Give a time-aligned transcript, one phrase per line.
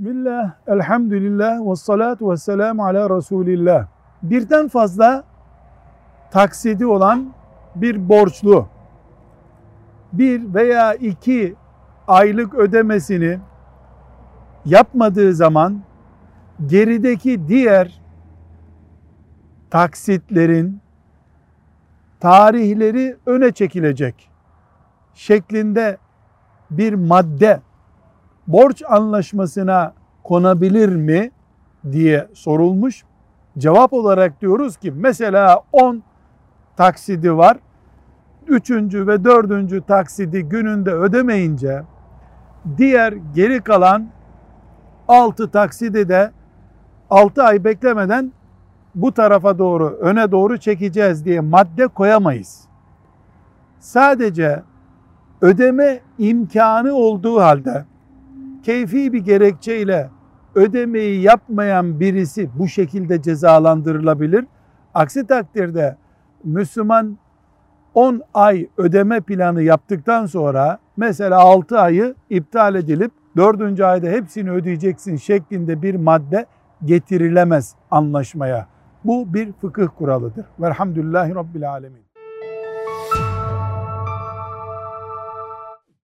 [0.00, 3.86] Bismillah, elhamdülillah ve salatu ve selamu ala Resulillah.
[4.22, 5.24] Birden fazla
[6.30, 7.32] taksidi olan
[7.74, 8.68] bir borçlu
[10.12, 11.54] bir veya iki
[12.08, 13.38] aylık ödemesini
[14.64, 15.82] yapmadığı zaman
[16.66, 18.00] gerideki diğer
[19.70, 20.80] taksitlerin
[22.20, 24.30] tarihleri öne çekilecek
[25.14, 25.98] şeklinde
[26.70, 27.60] bir madde
[28.52, 29.92] borç anlaşmasına
[30.24, 31.30] konabilir mi
[31.92, 33.04] diye sorulmuş.
[33.58, 36.02] Cevap olarak diyoruz ki mesela 10
[36.76, 37.56] taksidi var.
[38.46, 41.82] Üçüncü ve dördüncü taksidi gününde ödemeyince
[42.76, 44.06] diğer geri kalan
[45.08, 46.30] 6 taksidi de
[47.10, 48.32] 6 ay beklemeden
[48.94, 52.60] bu tarafa doğru öne doğru çekeceğiz diye madde koyamayız.
[53.78, 54.62] Sadece
[55.40, 57.84] ödeme imkanı olduğu halde
[58.62, 60.10] keyfi bir gerekçeyle
[60.54, 64.44] ödemeyi yapmayan birisi bu şekilde cezalandırılabilir.
[64.94, 65.96] Aksi takdirde
[66.44, 67.18] Müslüman
[67.94, 73.80] 10 ay ödeme planı yaptıktan sonra mesela 6 ayı iptal edilip 4.
[73.80, 76.46] ayda hepsini ödeyeceksin şeklinde bir madde
[76.84, 78.66] getirilemez anlaşmaya.
[79.04, 80.46] Bu bir fıkıh kuralıdır.
[80.60, 82.09] Velhamdülillahi Rabbil Alemin.